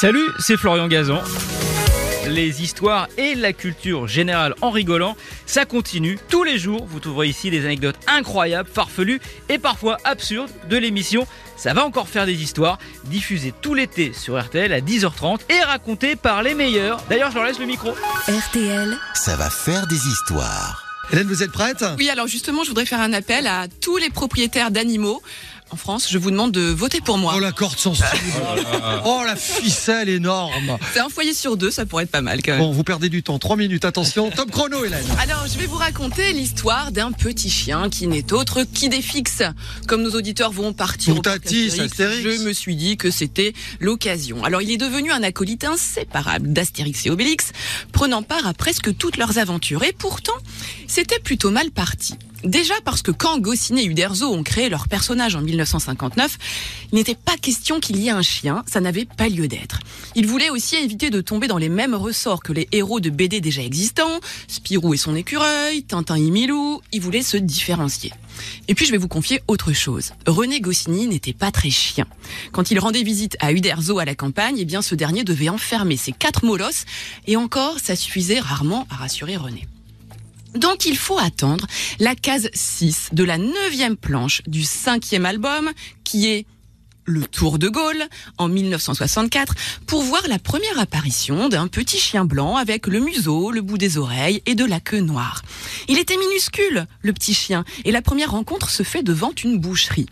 [0.00, 1.20] Salut, c'est Florian Gazan.
[2.26, 6.86] Les histoires et la culture générale en rigolant, ça continue tous les jours.
[6.86, 11.26] Vous trouverez ici des anecdotes incroyables, farfelues et parfois absurdes de l'émission.
[11.58, 16.16] Ça va encore faire des histoires, diffusées tout l'été sur RTL à 10h30 et racontées
[16.16, 17.02] par les meilleurs.
[17.10, 17.90] D'ailleurs, je leur laisse le micro.
[18.26, 20.86] RTL, Ça va faire des histoires.
[21.12, 21.84] Hélène, vous êtes prête?
[21.98, 25.20] Oui, alors justement, je voudrais faire un appel à tous les propriétaires d'animaux
[25.70, 26.08] en France.
[26.10, 27.34] Je vous demande de voter pour moi.
[27.36, 28.08] Oh la corde sensible
[29.04, 32.52] Oh la ficelle énorme C'est un foyer sur deux, ça pourrait être pas mal quand
[32.52, 32.60] même.
[32.60, 35.76] Bon, vous perdez du temps, 3 minutes, attention, top chrono Hélène Alors, je vais vous
[35.76, 39.42] raconter l'histoire d'un petit chien qui n'est autre qu'Idéfix.
[39.86, 42.22] Comme nos auditeurs vont partir au Tati, Astérix.
[42.22, 44.44] je me suis dit que c'était l'occasion.
[44.44, 47.52] Alors, il est devenu un acolyte inséparable d'Astérix et Obélix,
[47.92, 49.82] prenant part à presque toutes leurs aventures.
[49.84, 50.32] Et pourtant,
[50.86, 52.14] c'était plutôt mal parti.
[52.44, 56.38] Déjà parce que quand Goscinny et Uderzo ont créé leur personnage en 1959,
[56.90, 59.80] il n'était pas question qu'il y ait un chien, ça n'avait pas lieu d'être.
[60.14, 63.42] Ils voulaient aussi éviter de tomber dans les mêmes ressorts que les héros de BD
[63.42, 68.12] déjà existants, Spirou et son écureuil, Tintin et Milou, ils voulaient se différencier.
[68.68, 70.12] Et puis je vais vous confier autre chose.
[70.26, 72.06] René Goscinny n'était pas très chien.
[72.52, 75.98] Quand il rendait visite à Uderzo à la campagne, eh bien ce dernier devait enfermer
[75.98, 76.84] ses quatre molosses,
[77.26, 79.66] et encore ça suffisait rarement à rassurer René.
[80.54, 81.66] Donc il faut attendre
[81.98, 85.70] la case 6 de la neuvième planche du cinquième album,
[86.04, 86.46] qui est
[87.04, 88.04] le Tour de Gaulle
[88.38, 89.54] en 1964
[89.86, 93.98] pour voir la première apparition d'un petit chien blanc avec le museau, le bout des
[93.98, 95.42] oreilles et de la queue noire.
[95.88, 100.06] Il était minuscule, le petit chien, et la première rencontre se fait devant une boucherie.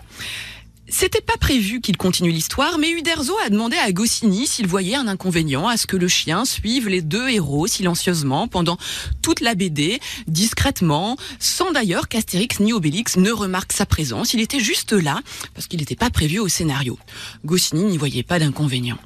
[0.91, 5.07] C'était pas prévu qu'il continue l'histoire, mais Uderzo a demandé à Goscinny s'il voyait un
[5.07, 8.79] inconvénient à ce que le chien suive les deux héros silencieusement pendant
[9.21, 14.33] toute la BD, discrètement, sans d'ailleurs qu'Astérix ni Obélix ne remarquent sa présence.
[14.33, 15.21] Il était juste là,
[15.55, 16.99] parce qu'il n'était pas prévu au scénario.
[17.45, 18.99] Goscinny n'y voyait pas d'inconvénient.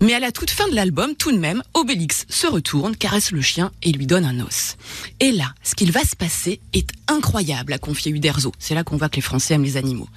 [0.00, 3.40] Mais à la toute fin de l'album, tout de même, Obélix se retourne, caresse le
[3.40, 4.76] chien et lui donne un os.
[5.20, 8.52] Et là, ce qu'il va se passer est incroyable, a confié Uderzo.
[8.58, 10.08] C'est là qu'on voit que les Français aiment les animaux.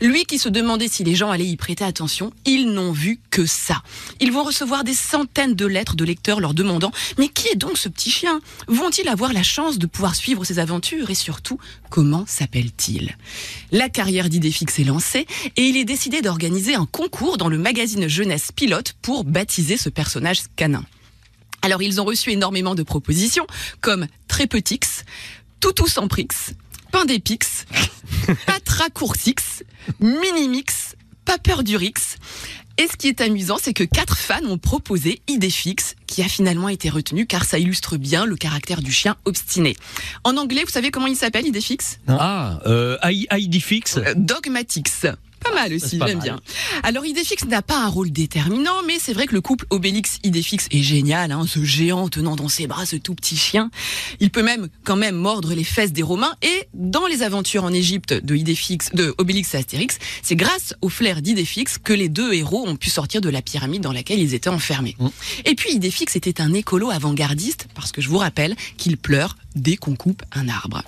[0.00, 3.46] Lui qui se demandait si les gens allaient y prêter attention, ils n'ont vu que
[3.46, 3.82] ça.
[4.20, 7.78] Ils vont recevoir des centaines de lettres de lecteurs leur demandant Mais qui est donc
[7.78, 8.40] ce petit chien?
[8.68, 11.10] Vont-ils avoir la chance de pouvoir suivre ses aventures?
[11.10, 11.58] Et surtout,
[11.90, 13.16] comment s'appelle-t-il?
[13.70, 15.26] La carrière d'Idéfix est lancée
[15.56, 19.88] et il est décidé d'organiser un concours dans le magazine Jeunesse Pilote pour baptiser ce
[19.88, 20.84] personnage canin.
[21.62, 23.46] Alors ils ont reçu énormément de propositions
[23.80, 25.04] comme Trépetix,
[25.60, 26.28] Toutou sans Prix,
[26.92, 27.66] Pain d'Épix,
[28.46, 29.62] Patracoursix,
[30.00, 32.18] Minimix, Paperdurix.
[32.76, 36.68] Et ce qui est amusant, c'est que quatre fans ont proposé Idéfix, qui a finalement
[36.68, 39.76] été retenu car ça illustre bien le caractère du chien obstiné.
[40.24, 43.96] En anglais, vous savez comment il s'appelle Idéfix Ah, euh, ID Fix.
[43.96, 45.06] Euh, Dogmatix.
[45.44, 46.40] Pas mal aussi, j'aime bien.
[46.82, 50.82] Alors Idéfix n'a pas un rôle déterminant, mais c'est vrai que le couple Obélix-Idéfix est
[50.82, 53.70] génial, hein, ce géant tenant dans ses bras ce tout petit chien.
[54.20, 57.72] Il peut même quand même mordre les fesses des Romains et dans les aventures en
[57.72, 62.32] Égypte de Idéfix, de Obélix et Astérix, c'est grâce au flair d'Idéfix que les deux
[62.32, 64.96] héros ont pu sortir de la pyramide dans laquelle ils étaient enfermés.
[65.44, 69.76] Et puis Idéfix était un écolo avant-gardiste parce que je vous rappelle qu'il pleure dès
[69.76, 70.82] qu'on coupe un arbre.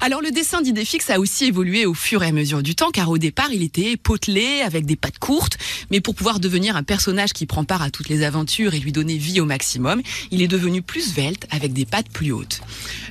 [0.00, 3.08] Alors le dessin d'Idéfix a aussi évolué au fur et à mesure du temps, car
[3.10, 5.56] au départ il était potelé avec des pattes courtes,
[5.90, 8.92] mais pour pouvoir devenir un personnage qui prend part à toutes les aventures et lui
[8.92, 12.60] donner vie au maximum, il est devenu plus svelte avec des pattes plus hautes.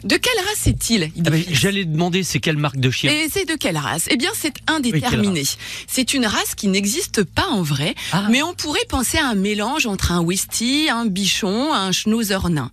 [0.03, 1.11] De quelle race est-il?
[1.25, 3.11] Ah ben, J'allais demander c'est quelle marque de chien?
[3.11, 4.05] et c'est de quelle race?
[4.09, 5.43] Eh bien, c'est indéterminé.
[5.87, 8.27] C'est une race qui n'existe pas en vrai, Ah.
[8.29, 12.71] mais on pourrait penser à un mélange entre un Westie, un Bichon, un Schnauzer nain.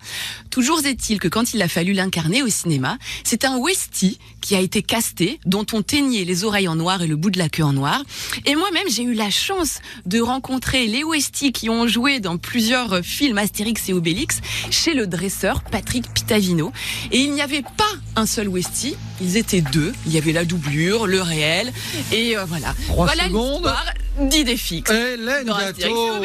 [0.51, 4.61] Toujours est-il que quand il a fallu l'incarner au cinéma, c'est un Westie qui a
[4.61, 7.65] été casté, dont on teignait les oreilles en noir et le bout de la queue
[7.65, 7.96] en noir.
[8.45, 13.05] Et moi-même, j'ai eu la chance de rencontrer les Westie qui ont joué dans plusieurs
[13.05, 14.41] films Astérix et Obélix
[14.71, 16.73] chez le dresseur Patrick Pitavino.
[17.13, 17.85] Et il n'y avait pas
[18.17, 19.93] un seul Westie, ils étaient deux.
[20.07, 21.73] Il y avait la doublure, le réel,
[22.13, 22.75] et euh, voilà.
[22.89, 23.63] Trois voilà secondes.
[23.63, 23.85] l'histoire
[24.21, 24.91] d'Idéfix.
[24.91, 26.23] Hélène Gâteau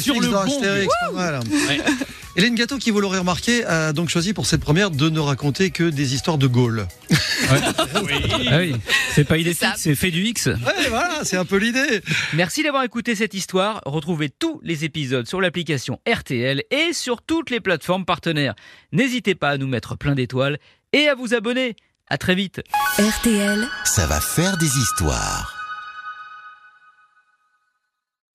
[0.00, 0.60] Sur le bon.
[2.36, 5.70] Hélène Gâteau, qui vous l'aurez remarqué, a donc choisi pour cette première de ne raconter
[5.70, 6.86] que des histoires de Gaulle.
[8.50, 8.74] Ah oui,
[9.12, 9.70] c'est pas idée C'est ça.
[9.72, 10.46] fixe, c'est fait du X.
[10.46, 12.02] Ouais, voilà, c'est un peu l'idée.
[12.34, 13.80] Merci d'avoir écouté cette histoire.
[13.86, 18.54] Retrouvez tous les épisodes sur l'application RTL et sur toutes les plateformes partenaires.
[18.92, 20.58] N'hésitez pas à nous mettre plein d'étoiles
[20.92, 21.76] et à vous abonner.
[22.08, 22.62] À très vite.
[22.98, 23.66] RTL.
[23.84, 25.57] Ça va faire des histoires.